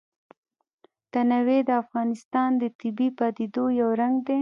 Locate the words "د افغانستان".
1.67-2.49